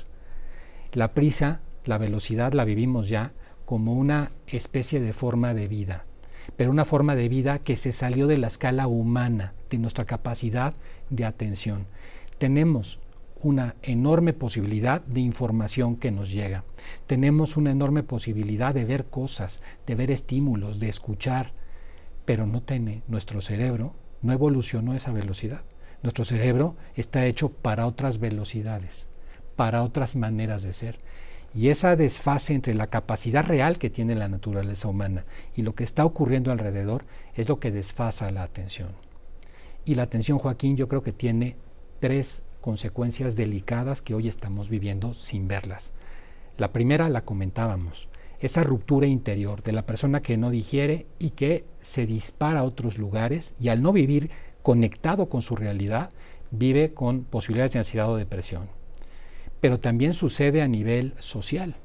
La 0.93 1.15
prisa, 1.15 1.61
la 1.85 1.99
velocidad 1.99 2.53
la 2.53 2.65
vivimos 2.65 3.09
ya 3.09 3.33
como 3.65 3.95
una 3.95 4.31
especie 4.47 5.01
de 5.01 5.13
forma 5.13 5.55
de 5.55 5.69
vida 5.69 6.05
pero 6.57 6.71
una 6.71 6.85
forma 6.85 7.15
de 7.15 7.29
vida 7.29 7.59
que 7.59 7.77
se 7.77 7.93
salió 7.93 8.27
de 8.27 8.39
la 8.39 8.49
escala 8.49 8.87
humana, 8.87 9.55
de 9.71 9.79
nuestra 9.79 10.05
capacidad 10.05 10.75
de 11.11 11.25
atención. 11.25 11.87
Tenemos 12.39 13.01
una 13.43 13.75
enorme 13.83 14.33
posibilidad 14.33 15.03
de 15.03 15.21
información 15.21 15.97
que 15.97 16.11
nos 16.11 16.33
llega. 16.33 16.65
Tenemos 17.07 17.57
una 17.57 17.73
enorme 17.73 18.03
posibilidad 18.03 18.75
de 18.75 18.85
ver 18.85 19.07
cosas, 19.07 19.61
de 19.87 19.95
ver 19.95 20.11
estímulos, 20.11 20.79
de 20.79 20.89
escuchar, 20.89 21.53
pero 22.25 22.47
no 22.47 22.63
tiene 22.63 23.03
nuestro 23.09 23.41
cerebro, 23.41 23.95
no 24.23 24.33
evolucionó 24.33 24.95
esa 24.95 25.13
velocidad. 25.13 25.63
Nuestro 26.03 26.25
cerebro 26.25 26.77
está 26.97 27.27
hecho 27.27 27.51
para 27.51 27.87
otras 27.87 28.19
velocidades, 28.19 29.09
para 29.57 29.83
otras 29.83 30.17
maneras 30.17 30.63
de 30.63 30.73
ser. 30.73 30.99
Y 31.55 31.69
esa 31.69 31.97
desfase 31.97 32.55
entre 32.55 32.75
la 32.75 32.87
capacidad 32.87 33.45
real 33.45 33.79
que 33.79 33.91
tiene 33.91 34.15
la 34.15 34.29
naturaleza 34.29 34.89
humana 34.89 35.25
y 35.55 35.63
lo 35.63 35.75
que 35.75 35.85
está 35.85 36.05
ocurriendo 36.05 36.51
alrededor 36.51 37.05
es 37.35 37.49
lo 37.49 37.61
que 37.61 37.71
desfasa 37.71 38.31
la 38.31 38.43
atención. 38.43 38.89
Y 39.85 39.97
la 39.97 40.05
atención, 40.05 40.39
Joaquín, 40.39 40.77
yo 40.77 40.89
creo 40.89 41.03
que 41.03 41.13
tiene 41.13 41.57
tres 42.01 42.45
consecuencias 42.61 43.37
delicadas 43.37 44.01
que 44.01 44.15
hoy 44.15 44.29
estamos 44.29 44.69
viviendo 44.69 45.15
sin 45.15 45.47
verlas. 45.47 45.93
La 46.57 46.73
primera 46.73 47.09
la 47.09 47.25
comentábamos, 47.25 48.09
esa 48.43 48.63
ruptura 48.63 49.07
interior 49.07 49.63
de 49.63 49.73
la 49.73 49.87
persona 49.87 50.21
que 50.21 50.37
no 50.37 50.51
digiere 50.51 51.07
y 51.19 51.31
que 51.31 51.65
se 51.81 52.05
dispara 52.05 52.61
a 52.61 52.65
otros 52.65 52.99
lugares 52.99 53.55
y 53.59 53.69
al 53.69 53.83
no 53.83 53.93
vivir 53.93 54.31
conectado 54.63 55.31
con 55.31 55.41
su 55.41 55.57
realidad, 55.57 56.11
vive 56.51 56.93
con 56.93 57.25
posibilidades 57.25 57.73
de 57.73 57.79
ansiedad 57.79 58.11
o 58.11 58.17
depresión 58.17 58.69
pero 59.63 59.79
también 59.79 60.13
sucede 60.13 60.61
a 60.61 60.67
nivel 60.67 61.15
social. 61.21 61.77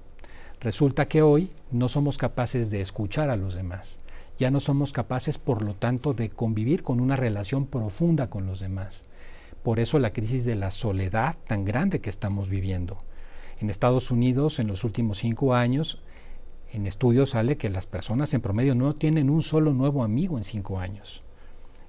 Resulta 0.60 1.08
que 1.08 1.22
hoy 1.22 1.52
no 1.70 1.90
somos 1.90 2.18
capaces 2.18 2.72
de 2.72 2.82
escuchar 2.82 3.30
a 3.30 3.36
los 3.36 3.54
demás, 3.54 4.00
ya 4.36 4.50
no 4.50 4.60
somos 4.60 4.94
capaces, 4.94 5.38
por 5.38 5.62
lo 5.62 5.76
tanto, 5.76 6.16
de 6.16 6.30
convivir 6.32 6.82
con 6.82 7.00
una 7.00 7.16
relación 7.16 7.68
profunda 7.68 8.32
con 8.32 8.48
los 8.48 8.60
demás. 8.60 9.06
Por 9.62 9.80
eso 9.80 10.00
la 10.00 10.12
crisis 10.12 10.44
de 10.44 10.56
la 10.56 10.72
soledad 10.72 11.38
tan 11.46 11.66
grande 11.66 12.02
que 12.02 12.10
estamos 12.10 12.50
viviendo. 12.50 12.98
En 13.60 13.70
Estados 13.70 14.10
Unidos, 14.10 14.58
en 14.58 14.66
los 14.66 14.84
últimos 14.84 15.20
cinco 15.20 15.54
años, 15.54 16.02
en 16.72 16.86
estudios 16.86 17.32
sale 17.32 17.58
que 17.58 17.70
las 17.70 17.86
personas 17.86 18.34
en 18.34 18.42
promedio 18.42 18.76
no 18.76 18.94
tienen 18.94 19.30
un 19.30 19.42
solo 19.42 19.74
nuevo 19.74 20.04
amigo 20.04 20.38
en 20.38 20.44
cinco 20.44 20.80
años. 20.80 21.24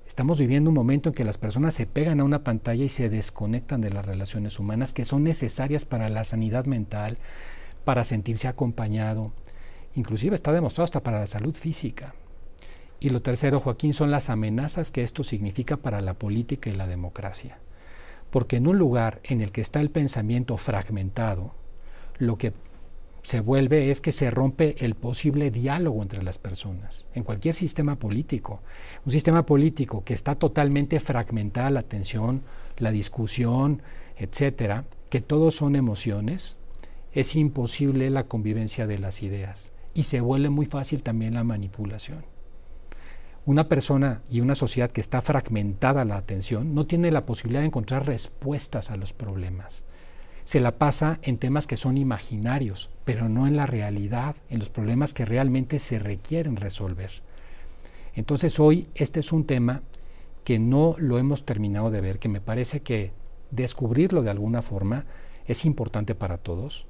Estamos 0.07 0.39
viviendo 0.39 0.71
un 0.71 0.75
momento 0.75 1.11
en 1.11 1.15
que 1.15 1.25
las 1.25 1.37
personas 1.37 1.75
se 1.75 1.87
pegan 1.87 2.21
a 2.21 2.25
una 2.25 2.43
pantalla 2.43 2.85
y 2.85 2.89
se 2.89 3.11
desconectan 3.11 3.81
de 3.81 3.91
las 3.91 4.07
relaciones 4.07 4.59
humanas 4.59 4.93
que 4.93 5.05
son 5.05 5.23
necesarias 5.23 5.85
para 5.85 6.09
la 6.09 6.25
sanidad 6.25 6.65
mental, 6.65 7.19
para 7.85 8.05
sentirse 8.05 8.49
acompañado. 8.49 9.33
Inclusive 9.95 10.35
está 10.35 10.53
demostrado 10.53 10.85
hasta 10.85 11.03
para 11.03 11.21
la 11.21 11.27
salud 11.27 11.55
física. 11.55 12.15
Y 13.01 13.11
lo 13.11 13.23
tercero, 13.23 13.61
Joaquín, 13.61 13.95
son 13.95 14.11
las 14.11 14.31
amenazas 14.31 14.91
que 14.91 15.03
esto 15.03 15.23
significa 15.25 15.77
para 15.77 16.01
la 16.01 16.15
política 16.15 16.71
y 16.71 16.75
la 16.75 16.87
democracia. 16.87 17.59
Porque 18.31 18.57
en 18.57 18.67
un 18.67 18.79
lugar 18.79 19.21
en 19.25 19.41
el 19.41 19.53
que 19.53 19.61
está 19.61 19.81
el 19.81 19.91
pensamiento 19.91 20.57
fragmentado, 20.57 21.55
lo 22.19 22.39
que 22.39 22.53
se 23.29 23.41
vuelve 23.41 23.91
es 23.91 24.01
que 24.01 24.11
se 24.11 24.31
rompe 24.31 24.75
el 24.83 24.95
posible 24.95 25.51
diálogo 25.51 26.01
entre 26.01 26.23
las 26.23 26.39
personas, 26.39 27.05
en 27.13 27.25
cualquier 27.25 27.55
sistema 27.55 27.97
político. 27.97 28.63
Un 29.05 29.13
sistema 29.13 29.45
político 29.45 30.03
que 30.03 30.15
está 30.15 30.37
totalmente 30.37 30.99
fragmentada 30.99 31.69
la 31.69 31.81
atención, 31.81 32.43
la 32.79 32.91
discusión, 32.91 33.83
etcétera, 34.17 34.87
que 35.11 35.21
todos 35.21 35.57
son 35.57 35.77
emociones, 35.77 36.57
es 37.13 37.37
imposible 37.37 38.09
la 38.09 38.25
convivencia 38.25 38.87
de 38.87 38.99
las 38.99 39.23
ideas 39.23 39.73
y 39.93 40.05
se 40.05 40.23
vuelve 40.23 40.49
muy 40.49 40.65
fácil 40.65 41.03
también 41.03 41.35
la 41.35 41.45
manipulación. 41.45 42.25
Una 43.45 43.69
persona 43.69 44.23
y 44.31 44.41
una 44.41 44.55
sociedad 44.55 44.91
que 44.91 45.03
está 45.03 45.21
fragmentada 45.21 46.07
la 46.07 46.17
atención 46.17 46.75
no 46.75 46.87
tiene 46.87 47.11
la 47.11 47.27
posibilidad 47.27 47.61
de 47.61 47.67
encontrar 47.67 48.07
respuestas 48.07 48.91
a 48.91 48.97
los 48.97 49.13
problemas. 49.13 49.85
Se 50.49 50.61
la 50.61 50.79
pasa 50.79 51.19
en 51.21 51.37
temas 51.37 51.67
que 51.67 51.77
son 51.77 51.99
imaginarios, 51.99 52.89
pero 53.05 53.29
no 53.29 53.47
en 53.47 53.55
la 53.55 53.67
realidad, 53.67 54.35
en 54.49 54.61
los 54.61 54.71
problemas 54.71 55.13
que 55.13 55.27
realmente 55.27 55.79
se 55.79 55.99
requieren 55.99 56.57
resolver. 56.57 57.11
Entonces 58.15 58.59
hoy 58.59 58.89
este 58.95 59.21
es 59.21 59.31
un 59.31 59.45
tema 59.45 59.83
que 60.45 60.59
no 60.59 60.95
lo 60.97 61.19
hemos 61.19 61.45
terminado 61.45 61.91
de 61.91 62.01
ver, 62.01 62.19
que 62.19 62.31
me 62.31 62.41
parece 62.41 62.81
que 62.81 63.13
descubrirlo 63.51 64.23
de 64.23 64.31
alguna 64.31 64.63
forma 64.63 65.05
es 65.47 65.67
importante 65.67 66.15
para 66.15 66.39
todos. 66.39 66.87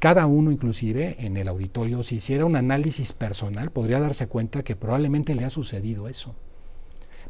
Cada 0.00 0.26
uno 0.26 0.50
inclusive 0.50 1.18
en 1.20 1.36
el 1.36 1.46
auditorio, 1.46 2.02
si 2.02 2.16
hiciera 2.16 2.46
un 2.46 2.56
análisis 2.56 3.12
personal, 3.12 3.70
podría 3.70 4.00
darse 4.00 4.26
cuenta 4.26 4.64
que 4.64 4.74
probablemente 4.74 5.36
le 5.36 5.44
ha 5.44 5.50
sucedido 5.50 6.08
eso. 6.08 6.34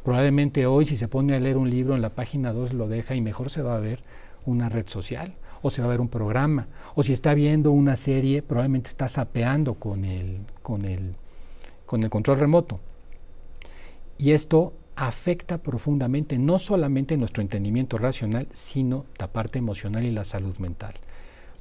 Probablemente 0.03 0.65
hoy 0.65 0.87
si 0.87 0.97
se 0.97 1.09
pone 1.09 1.35
a 1.35 1.41
leer 1.41 1.59
un 1.59 1.69
libro 1.69 1.95
en 1.95 2.01
la 2.01 2.15
página 2.15 2.55
2 2.55 2.73
lo 2.73 2.89
deja 2.89 3.17
y 3.17 3.21
mejor 3.21 3.51
se 3.51 3.61
va 3.61 3.77
a 3.77 3.81
ver 3.81 4.01
una 4.47 4.71
red 4.71 4.89
social 4.89 5.37
o 5.63 5.71
se 5.71 5.81
va 5.81 5.89
a 5.89 5.91
ver 5.91 6.01
un 6.01 6.09
programa 6.09 6.69
o 6.95 7.03
si 7.03 7.13
está 7.13 7.35
viendo 7.35 7.73
una 7.73 7.97
serie 7.97 8.43
probablemente 8.43 8.89
está 8.89 9.09
sapeando 9.09 9.75
con 9.75 10.05
el, 10.05 10.41
con 10.63 10.85
el, 10.85 11.17
con 11.87 12.03
el 12.03 12.11
control 12.11 12.39
remoto. 12.39 12.81
Y 14.19 14.33
esto 14.33 14.73
afecta 14.97 15.59
profundamente 15.59 16.39
no 16.39 16.59
solamente 16.59 17.17
nuestro 17.17 17.41
entendimiento 17.41 17.99
racional, 17.99 18.49
sino 18.53 19.07
la 19.19 19.29
parte 19.29 19.59
emocional 19.59 20.05
y 20.05 20.11
la 20.11 20.25
salud 20.25 20.57
mental. 20.59 20.95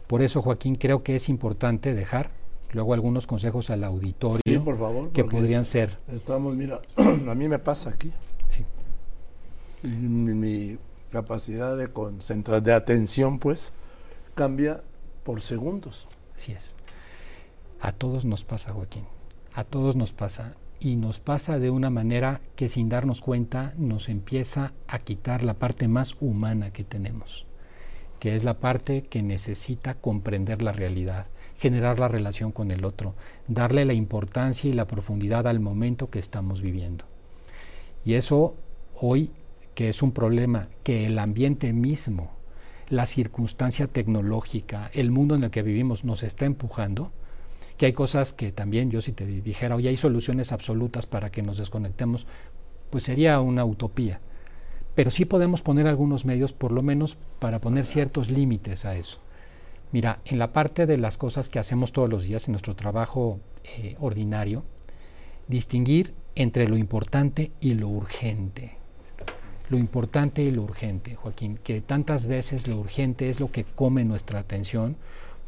Por 0.08 0.22
eso, 0.22 0.42
Joaquín, 0.42 0.75
creo 0.75 1.04
que 1.04 1.16
es 1.16 1.30
importante 1.30 1.94
dejar 1.94 2.32
luego 2.72 2.94
algunos 2.94 3.27
consejos 3.27 3.70
al 3.70 3.84
auditorio 3.84 4.63
por 4.63 4.80
favor, 4.80 5.12
que 5.12 5.24
podrían 5.24 5.66
ser. 5.66 5.98
Estamos, 6.12 6.56
mira, 6.56 6.82
a 6.98 7.36
mí 7.36 7.48
me 7.48 7.60
pasa 7.60 7.92
aquí. 7.92 8.12
Sí. 8.50 8.66
Mi, 9.88 10.34
mi, 10.34 10.77
capacidad 11.12 11.77
de 11.77 11.88
concentrar, 11.89 12.62
de 12.62 12.74
atención, 12.74 13.39
pues, 13.39 13.74
cambia 14.38 14.84
por 15.24 15.41
segundos. 15.41 16.08
Así 16.36 16.51
es. 16.51 16.75
A 17.82 17.91
todos 17.91 18.24
nos 18.24 18.44
pasa, 18.44 18.72
Joaquín. 18.72 19.03
A 19.53 19.63
todos 19.63 19.96
nos 19.96 20.13
pasa 20.13 20.56
y 20.79 20.96
nos 20.96 21.20
pasa 21.20 21.58
de 21.58 21.72
una 21.72 21.89
manera 21.89 22.41
que 22.56 22.70
sin 22.70 22.88
darnos 22.88 23.22
cuenta 23.22 23.74
nos 23.77 24.10
empieza 24.10 24.74
a 24.88 25.00
quitar 25.00 25.44
la 25.44 25.56
parte 25.56 25.88
más 25.88 26.15
humana 26.22 26.72
que 26.72 26.84
tenemos, 26.84 27.48
que 28.20 28.36
es 28.36 28.44
la 28.44 28.60
parte 28.60 29.01
que 29.01 29.24
necesita 29.24 29.96
comprender 29.96 30.62
la 30.62 30.72
realidad, 30.72 31.25
generar 31.58 32.00
la 32.00 32.08
relación 32.08 32.51
con 32.51 32.70
el 32.70 32.86
otro, 32.86 33.15
darle 33.48 33.86
la 33.86 33.94
importancia 33.94 34.70
y 34.70 34.74
la 34.74 34.86
profundidad 34.86 35.48
al 35.48 35.60
momento 35.60 36.12
que 36.12 36.20
estamos 36.20 36.62
viviendo. 36.62 37.06
Y 38.06 38.13
eso 38.13 38.53
hoy, 39.01 39.32
que 39.74 39.89
es 39.89 40.03
un 40.03 40.12
problema 40.12 40.70
que 40.84 41.08
el 41.08 41.17
ambiente 41.17 41.74
mismo, 41.74 42.37
la 42.89 43.06
circunstancia 43.06 43.88
tecnológica, 43.88 44.89
el 44.94 45.12
mundo 45.12 45.36
en 45.36 45.44
el 45.44 45.51
que 45.51 45.63
vivimos 45.63 46.03
nos 46.03 46.24
está 46.24 46.46
empujando, 46.46 47.12
que 47.77 47.86
hay 47.86 47.94
cosas 47.94 48.34
que 48.34 48.51
también 48.51 48.89
yo 48.89 49.01
si 49.01 49.12
te 49.12 49.25
dijera, 49.25 49.75
oye, 49.75 49.89
hay 49.89 49.98
soluciones 49.98 50.51
absolutas 50.51 51.06
para 51.06 51.29
que 51.29 51.44
nos 51.44 51.58
desconectemos, 51.58 52.25
pues 52.89 53.03
sería 53.03 53.39
una 53.39 53.65
utopía. 53.65 54.20
Pero 54.96 55.12
sí 55.12 55.25
podemos 55.25 55.62
poner 55.62 55.86
algunos 55.86 56.25
medios, 56.25 56.53
por 56.53 56.72
lo 56.72 56.82
menos, 56.82 57.17
para 57.39 57.62
poner 57.62 57.86
ciertos 57.86 58.32
límites 58.32 58.86
a 58.86 58.96
eso. 58.96 59.20
Mira, 59.91 60.20
en 60.25 60.39
la 60.39 60.53
parte 60.53 60.86
de 60.86 60.98
las 60.98 61.17
cosas 61.17 61.50
que 61.50 61.60
hacemos 61.60 61.91
todos 61.91 62.10
los 62.10 62.24
días 62.24 62.48
en 62.48 62.53
nuestro 62.53 62.75
trabajo 62.75 63.39
eh, 63.63 63.96
ordinario, 64.00 64.63
distinguir 65.48 66.13
entre 66.36 66.67
lo 66.67 66.77
importante 66.77 67.51
y 67.62 67.75
lo 67.75 67.88
urgente. 67.89 68.77
Lo 69.69 69.77
importante 69.77 70.41
y 70.41 70.51
lo 70.51 70.63
urgente, 70.63 71.15
Joaquín, 71.15 71.59
que 71.62 71.81
tantas 71.81 72.27
veces 72.27 72.67
lo 72.67 72.77
urgente 72.77 73.29
es 73.29 73.39
lo 73.39 73.51
que 73.51 73.65
come 73.65 74.05
nuestra 74.05 74.39
atención, 74.39 74.95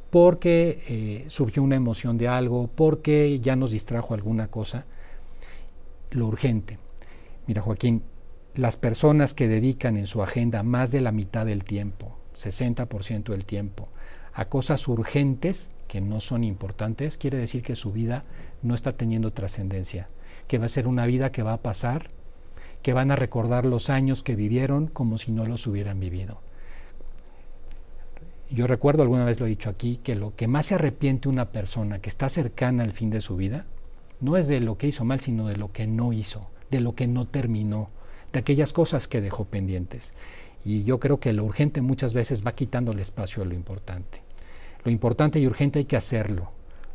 porque 0.09 0.83
eh, 0.88 1.25
surgió 1.29 1.63
una 1.63 1.75
emoción 1.75 2.17
de 2.17 2.27
algo, 2.27 2.67
porque 2.67 3.39
ya 3.39 3.55
nos 3.55 3.71
distrajo 3.71 4.13
alguna 4.13 4.47
cosa. 4.47 4.85
Lo 6.11 6.27
urgente. 6.27 6.79
Mira, 7.47 7.61
Joaquín, 7.61 8.03
las 8.55 8.75
personas 8.75 9.33
que 9.33 9.47
dedican 9.47 9.95
en 9.95 10.07
su 10.07 10.21
agenda 10.21 10.63
más 10.63 10.91
de 10.91 11.01
la 11.01 11.11
mitad 11.11 11.45
del 11.45 11.63
tiempo, 11.63 12.17
60% 12.35 13.31
del 13.31 13.45
tiempo, 13.45 13.89
a 14.33 14.45
cosas 14.45 14.88
urgentes 14.88 15.71
que 15.88 16.01
no 16.01 16.19
son 16.19 16.43
importantes, 16.43 17.17
quiere 17.17 17.38
decir 17.38 17.63
que 17.63 17.75
su 17.75 17.91
vida 17.91 18.23
no 18.61 18.75
está 18.75 18.93
teniendo 18.93 19.31
trascendencia, 19.31 20.07
que 20.47 20.57
va 20.57 20.65
a 20.65 20.69
ser 20.69 20.88
una 20.88 21.05
vida 21.05 21.31
que 21.31 21.43
va 21.43 21.53
a 21.53 21.61
pasar, 21.61 22.09
que 22.81 22.93
van 22.93 23.12
a 23.12 23.15
recordar 23.15 23.65
los 23.65 23.89
años 23.89 24.24
que 24.24 24.36
vivieron 24.36 24.88
como 24.88 25.17
si 25.17 25.31
no 25.31 25.45
los 25.45 25.67
hubieran 25.67 26.00
vivido. 26.00 26.41
Yo 28.51 28.65
recuerdo, 28.65 29.03
alguna 29.03 29.25
vez 29.25 29.39
lo 29.39 29.45
he 29.45 29.50
dicho 29.50 29.69
aquí, 29.69 30.00
que 30.03 30.15
lo 30.15 30.36
que 30.36 30.48
más 30.48 30.67
se 30.67 30.75
arrepiente 30.75 31.29
una 31.29 31.51
persona 31.51 32.00
que 32.00 32.09
está 32.09 32.29
cercana 32.29 32.83
al 32.83 32.93
fin 32.93 33.12
de 33.12 33.21
su 33.21 33.36
vida, 33.36 33.67
no 34.21 34.38
es 34.38 34.48
de 34.48 34.59
lo 34.59 34.77
que 34.77 34.88
hizo 34.88 35.05
mal, 35.05 35.19
sino 35.19 35.48
de 35.48 35.55
lo 35.55 35.71
que 35.71 35.86
no 35.86 36.13
hizo, 36.13 36.50
de 36.71 36.81
lo 36.81 36.95
que 36.95 37.07
no 37.07 37.27
terminó, 37.27 37.89
de 38.33 38.39
aquellas 38.39 38.74
cosas 38.74 39.07
que 39.07 39.21
dejó 39.21 39.45
pendientes. 39.45 40.13
Y 40.65 40.83
yo 40.83 41.00
creo 41.00 41.19
que 41.19 41.31
lo 41.31 41.43
urgente 41.43 41.81
muchas 41.81 42.13
veces 42.13 42.45
va 42.45 42.55
quitando 42.55 42.91
el 42.91 43.00
espacio 43.00 43.43
a 43.43 43.45
lo 43.45 43.53
importante. 43.53 44.21
Lo 44.83 44.91
importante 44.91 45.39
y 45.39 45.45
urgente 45.45 45.79
hay 45.79 45.86
que 45.86 45.98
hacerlo. 45.98 46.51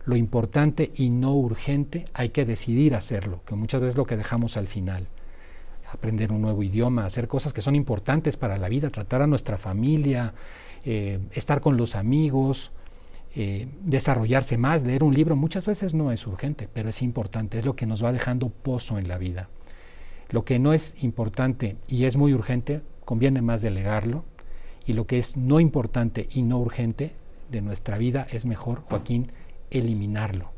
Lo 0.06 0.16
importante 0.16 0.90
y 0.94 1.08
no 1.08 1.34
urgente 1.34 2.04
hay 2.14 2.30
que 2.30 2.44
decidir 2.44 2.94
hacerlo, 2.94 3.42
que 3.46 3.54
muchas 3.54 3.80
veces 3.80 3.94
es 3.94 3.98
lo 3.98 4.06
que 4.06 4.16
dejamos 4.16 4.56
al 4.56 4.66
final. 4.66 5.06
Aprender 5.94 6.32
un 6.32 6.42
nuevo 6.42 6.62
idioma, 6.62 7.06
hacer 7.06 7.28
cosas 7.28 7.52
que 7.52 7.62
son 7.62 7.74
importantes 7.74 8.36
para 8.36 8.58
la 8.58 8.68
vida, 8.68 8.90
tratar 8.90 9.22
a 9.22 9.26
nuestra 9.26 9.56
familia, 9.56 10.34
eh, 10.84 11.20
estar 11.32 11.60
con 11.60 11.76
los 11.76 11.94
amigos, 11.94 12.72
eh, 13.36 13.68
desarrollarse 13.82 14.58
más, 14.58 14.82
leer 14.82 15.02
un 15.02 15.14
libro, 15.14 15.34
muchas 15.34 15.66
veces 15.66 15.94
no 15.94 16.12
es 16.12 16.26
urgente, 16.26 16.68
pero 16.72 16.88
es 16.88 17.00
importante, 17.00 17.58
es 17.58 17.64
lo 17.64 17.74
que 17.74 17.86
nos 17.86 18.04
va 18.04 18.12
dejando 18.12 18.48
pozo 18.48 18.98
en 18.98 19.08
la 19.08 19.18
vida. 19.18 19.48
Lo 20.30 20.44
que 20.44 20.58
no 20.58 20.72
es 20.72 20.94
importante 21.00 21.76
y 21.88 22.04
es 22.04 22.16
muy 22.16 22.34
urgente, 22.34 22.82
conviene 23.04 23.40
más 23.40 23.62
delegarlo, 23.62 24.24
y 24.86 24.92
lo 24.92 25.06
que 25.06 25.18
es 25.18 25.36
no 25.36 25.60
importante 25.60 26.28
y 26.30 26.42
no 26.42 26.58
urgente 26.58 27.14
de 27.50 27.62
nuestra 27.62 27.98
vida 27.98 28.26
es 28.30 28.44
mejor, 28.44 28.82
Joaquín, 28.82 29.32
eliminarlo. 29.70 30.50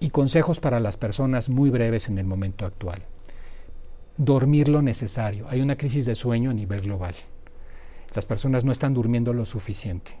Y 0.00 0.10
consejos 0.10 0.60
para 0.60 0.80
las 0.80 0.96
personas 0.96 1.48
muy 1.48 1.70
breves 1.70 2.08
en 2.08 2.18
el 2.18 2.26
momento 2.26 2.66
actual. 2.66 3.02
Dormir 4.18 4.68
lo 4.68 4.82
necesario. 4.82 5.48
Hay 5.48 5.62
una 5.62 5.76
crisis 5.76 6.04
de 6.04 6.14
sueño 6.14 6.50
a 6.50 6.54
nivel 6.54 6.82
global 6.82 7.14
las 8.14 8.26
personas 8.26 8.64
no 8.64 8.72
están 8.72 8.94
durmiendo 8.94 9.32
lo 9.32 9.44
suficiente. 9.44 10.12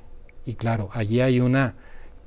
Y 0.44 0.54
claro, 0.54 0.88
allí 0.92 1.20
hay 1.20 1.40
una 1.40 1.74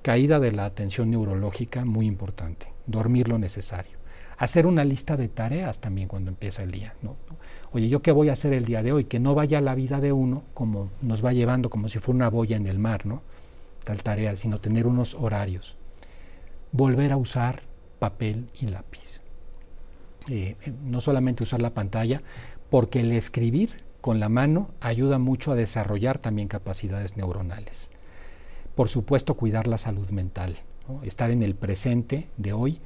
caída 0.01 0.39
de 0.39 0.51
la 0.51 0.65
atención 0.65 1.11
neurológica 1.11 1.85
muy 1.85 2.07
importante, 2.07 2.67
dormir 2.87 3.27
lo 3.27 3.37
necesario. 3.37 3.99
Hacer 4.37 4.65
una 4.65 4.83
lista 4.83 5.17
de 5.17 5.27
tareas 5.27 5.79
también 5.79 6.07
cuando 6.07 6.29
empieza 6.31 6.63
el 6.63 6.71
día. 6.71 6.95
Oye, 7.71 7.89
¿yo 7.89 8.01
qué 8.01 8.11
voy 8.11 8.29
a 8.29 8.33
hacer 8.33 8.53
el 8.53 8.65
día 8.65 8.81
de 8.81 8.91
hoy? 8.91 9.05
Que 9.05 9.19
no 9.19 9.35
vaya 9.35 9.61
la 9.61 9.75
vida 9.75 9.99
de 10.01 10.11
uno 10.11 10.43
como 10.55 10.89
nos 11.01 11.23
va 11.23 11.31
llevando, 11.31 11.69
como 11.69 11.89
si 11.89 11.99
fuera 11.99 12.15
una 12.15 12.29
boya 12.29 12.57
en 12.57 12.65
el 12.65 12.79
mar, 12.79 13.05
¿no? 13.05 13.21
Tal 13.83 14.01
tarea, 14.01 14.35
sino 14.35 14.59
tener 14.59 14.87
unos 14.87 15.13
horarios. 15.13 15.77
Volver 16.71 17.11
a 17.11 17.17
usar 17.17 17.61
papel 17.99 18.49
y 18.59 18.67
lápiz. 18.67 19.21
Eh, 20.29 20.55
no 20.83 21.01
solamente 21.01 21.43
usar 21.43 21.61
la 21.61 21.73
pantalla, 21.73 22.21
porque 22.69 23.01
el 23.01 23.11
escribir 23.11 23.83
con 24.01 24.19
la 24.19 24.29
mano 24.29 24.71
ayuda 24.79 25.19
mucho 25.19 25.51
a 25.51 25.55
desarrollar 25.55 26.19
también 26.19 26.47
capacidades 26.47 27.17
neuronales. 27.17 27.89
Por 28.75 28.87
supuesto, 28.87 29.35
cuidar 29.35 29.67
la 29.67 29.77
salud 29.77 30.09
mental, 30.09 30.57
estar 31.03 31.31
en 31.31 31.43
el 31.43 31.55
presente 31.55 32.29
de 32.37 32.53
hoy, 32.53 32.81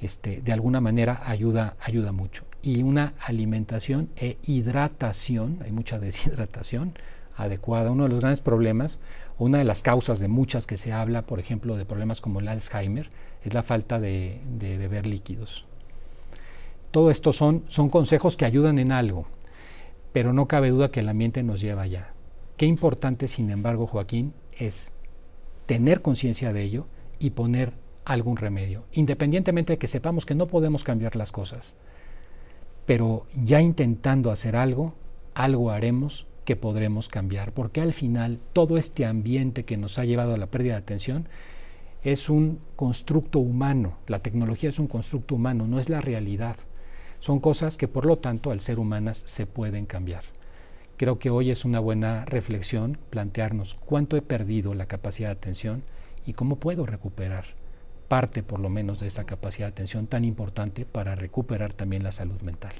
este, 0.00 0.40
de 0.42 0.52
alguna 0.52 0.80
manera 0.80 1.22
ayuda, 1.24 1.76
ayuda 1.80 2.12
mucho. 2.12 2.44
Y 2.62 2.82
una 2.82 3.14
alimentación 3.20 4.10
e 4.16 4.38
hidratación, 4.44 5.58
hay 5.62 5.72
mucha 5.72 5.98
deshidratación 6.00 6.94
adecuada. 7.36 7.90
Uno 7.90 8.04
de 8.04 8.10
los 8.10 8.20
grandes 8.20 8.40
problemas, 8.40 8.98
una 9.38 9.58
de 9.58 9.64
las 9.64 9.82
causas 9.82 10.18
de 10.18 10.28
muchas 10.28 10.66
que 10.66 10.76
se 10.76 10.92
habla, 10.92 11.22
por 11.22 11.38
ejemplo, 11.38 11.76
de 11.76 11.84
problemas 11.84 12.20
como 12.20 12.40
el 12.40 12.48
Alzheimer, 12.48 13.10
es 13.44 13.54
la 13.54 13.62
falta 13.62 14.00
de, 14.00 14.40
beber 14.58 15.06
líquidos. 15.06 15.64
Todo 16.90 17.10
esto 17.10 17.32
son, 17.32 17.64
son 17.68 17.88
consejos 17.88 18.36
que 18.36 18.44
ayudan 18.44 18.78
en 18.78 18.92
algo, 18.92 19.26
pero 20.12 20.32
no 20.32 20.46
cabe 20.48 20.70
duda 20.70 20.90
que 20.90 21.00
el 21.00 21.08
ambiente 21.08 21.42
nos 21.42 21.60
lleva 21.60 21.82
allá. 21.82 22.12
Qué 22.56 22.66
importante, 22.66 23.28
sin 23.28 23.50
embargo, 23.50 23.86
Joaquín, 23.86 24.34
es 24.52 24.92
tener 25.66 26.02
conciencia 26.02 26.52
de 26.52 26.62
ello 26.62 26.86
y 27.18 27.30
poner 27.30 27.72
algún 28.04 28.36
remedio, 28.36 28.84
independientemente 28.92 29.74
de 29.74 29.78
que 29.78 29.86
sepamos 29.86 30.24
que 30.24 30.34
no 30.34 30.46
podemos 30.46 30.82
cambiar 30.82 31.14
las 31.14 31.30
cosas. 31.30 31.76
Pero 32.86 33.26
ya 33.34 33.60
intentando 33.60 34.30
hacer 34.30 34.56
algo, 34.56 34.94
algo 35.34 35.70
haremos 35.70 36.26
que 36.46 36.56
podremos 36.56 37.08
cambiar, 37.08 37.52
porque 37.52 37.82
al 37.82 37.92
final 37.92 38.40
todo 38.54 38.78
este 38.78 39.04
ambiente 39.04 39.66
que 39.66 39.76
nos 39.76 39.98
ha 39.98 40.06
llevado 40.06 40.32
a 40.32 40.38
la 40.38 40.46
pérdida 40.46 40.72
de 40.72 40.78
atención 40.78 41.28
es 42.02 42.30
un 42.30 42.60
constructo 42.74 43.38
humano, 43.38 43.98
la 44.06 44.20
tecnología 44.20 44.70
es 44.70 44.78
un 44.78 44.86
constructo 44.86 45.34
humano, 45.34 45.66
no 45.66 45.78
es 45.78 45.90
la 45.90 46.00
realidad. 46.00 46.56
Son 47.20 47.40
cosas 47.40 47.76
que 47.76 47.88
por 47.88 48.06
lo 48.06 48.16
tanto 48.16 48.50
al 48.50 48.60
ser 48.60 48.78
humanas 48.78 49.22
se 49.26 49.46
pueden 49.46 49.86
cambiar. 49.86 50.22
Creo 50.96 51.18
que 51.18 51.30
hoy 51.30 51.50
es 51.50 51.64
una 51.64 51.80
buena 51.80 52.24
reflexión 52.24 52.98
plantearnos 53.10 53.74
cuánto 53.74 54.16
he 54.16 54.22
perdido 54.22 54.74
la 54.74 54.86
capacidad 54.86 55.28
de 55.28 55.36
atención 55.36 55.82
y 56.26 56.32
cómo 56.32 56.56
puedo 56.56 56.86
recuperar 56.86 57.44
parte 58.08 58.42
por 58.42 58.58
lo 58.58 58.70
menos 58.70 59.00
de 59.00 59.06
esa 59.06 59.24
capacidad 59.24 59.66
de 59.68 59.72
atención 59.72 60.06
tan 60.06 60.24
importante 60.24 60.86
para 60.86 61.14
recuperar 61.14 61.72
también 61.72 62.02
la 62.02 62.10
salud 62.10 62.40
mental. 62.40 62.72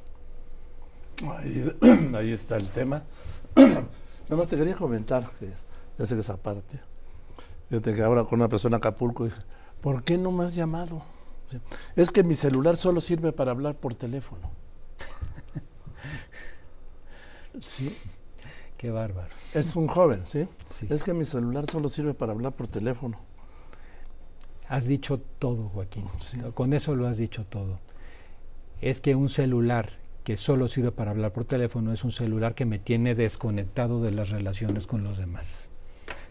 Ahí, 1.36 2.32
está 2.32 2.56
el 2.56 2.70
tema. 2.70 3.02
Nada 3.56 3.86
más 4.36 4.48
te 4.48 4.56
quería 4.56 4.74
comentar, 4.74 5.22
ya 5.40 6.04
esa 6.04 6.36
parte. 6.36 6.80
Fíjate 7.68 7.94
que 7.94 8.02
ahora 8.02 8.24
con 8.24 8.40
una 8.40 8.48
persona 8.48 8.76
en 8.76 8.80
Acapulco 8.80 9.24
dije, 9.24 9.40
¿por 9.80 10.02
qué 10.02 10.16
no 10.16 10.32
me 10.32 10.44
has 10.44 10.54
llamado? 10.54 11.02
Es 11.96 12.10
que 12.10 12.22
mi 12.22 12.34
celular 12.34 12.76
solo 12.76 13.00
sirve 13.00 13.32
para 13.32 13.50
hablar 13.50 13.74
por 13.74 13.94
teléfono. 13.94 14.50
sí. 17.60 17.96
Qué 18.76 18.90
bárbaro. 18.90 19.34
Es 19.54 19.74
un 19.74 19.88
joven, 19.88 20.22
¿sí? 20.24 20.46
¿sí? 20.68 20.86
Es 20.88 21.02
que 21.02 21.12
mi 21.12 21.24
celular 21.24 21.68
solo 21.68 21.88
sirve 21.88 22.14
para 22.14 22.32
hablar 22.32 22.52
por 22.52 22.68
teléfono. 22.68 23.18
Has 24.68 24.86
dicho 24.86 25.18
todo, 25.38 25.68
Joaquín. 25.70 26.04
Con 26.54 26.72
eso 26.72 26.94
lo 26.94 27.08
has 27.08 27.18
dicho 27.18 27.44
todo. 27.44 27.80
Es 28.80 29.00
que 29.00 29.16
un 29.16 29.28
celular 29.28 29.90
que 30.22 30.36
solo 30.36 30.68
sirve 30.68 30.92
para 30.92 31.10
hablar 31.10 31.32
por 31.32 31.44
teléfono 31.44 31.92
es 31.92 32.04
un 32.04 32.12
celular 32.12 32.54
que 32.54 32.66
me 32.66 32.78
tiene 32.78 33.14
desconectado 33.14 34.02
de 34.02 34.12
las 34.12 34.28
relaciones 34.28 34.86
con 34.86 35.02
los 35.02 35.18
demás. 35.18 35.70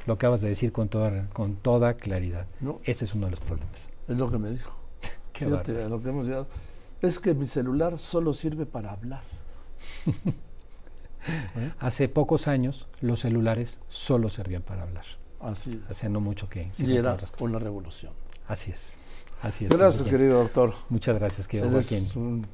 Lo 0.06 0.14
acabas 0.14 0.40
de 0.40 0.50
decir 0.50 0.72
con 0.72 0.88
toda, 0.88 1.28
con 1.34 1.56
toda 1.56 1.96
claridad. 1.96 2.46
Ese 2.86 3.06
es 3.06 3.14
uno 3.14 3.26
de 3.26 3.32
los 3.32 3.42
problemas. 3.42 3.90
Es 4.08 4.18
lo 4.18 4.32
que 4.32 4.38
me 4.38 4.52
dijo. 4.52 4.87
Fíjate, 5.46 5.89
lo 5.89 6.01
que 6.01 6.10
hemos 6.10 6.25
llegado. 6.25 6.48
Es 7.01 7.20
que 7.20 7.34
mi 7.34 7.46
celular 7.46 8.00
solo 8.00 8.34
sirve 8.34 8.65
para 8.65 8.91
hablar. 8.91 9.22
Hace 11.79 12.10
pocos 12.10 12.48
años 12.48 12.88
los 13.01 13.20
celulares 13.20 13.79
solo 13.89 14.29
servían 14.29 14.62
para 14.62 14.84
hablar. 14.84 15.06
Así 15.39 15.82
Hace 15.89 16.10
no 16.10 16.20
mucho 16.20 16.50
que... 16.50 16.72
Y 16.77 16.96
era 16.96 17.17
una 17.39 17.60
revolución. 17.60 18.13
Así 18.48 18.72
es. 18.72 18.98
Así 19.41 19.65
es. 19.65 19.72
Gracias, 19.72 20.08
querido 20.08 20.39
doctor. 20.39 20.74
Muchas 20.89 21.17
gracias, 21.20 21.48
querido 21.48 21.70
Joaquín 21.70 22.48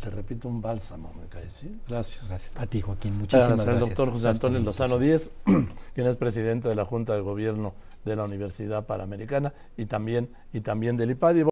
te 0.00 0.10
repito, 0.10 0.48
un 0.48 0.60
bálsamo, 0.60 1.12
me 1.20 1.26
cae, 1.26 1.50
¿sí? 1.50 1.80
Gracias. 1.88 2.28
Gracias. 2.28 2.54
A 2.56 2.66
ti, 2.66 2.80
Joaquín. 2.80 3.18
Muchísimas 3.18 3.48
gracias. 3.48 3.68
Al 3.68 3.80
doctor 3.80 4.10
José 4.12 4.28
Antonio 4.28 4.60
Lozano 4.60 4.98
Díez, 4.98 5.30
quien 5.94 6.06
es 6.06 6.16
presidente 6.16 6.68
de 6.68 6.74
la 6.74 6.84
Junta 6.84 7.14
de 7.14 7.20
Gobierno 7.20 7.74
de 8.04 8.16
la 8.16 8.24
Universidad 8.24 8.86
Panamericana 8.86 9.52
y 9.76 9.86
también, 9.86 10.30
y 10.52 10.60
también 10.60 10.96
del 10.96 11.10
IPADI. 11.10 11.42